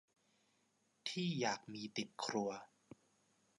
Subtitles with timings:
[1.09, 2.49] ที่อยากมีติดครัว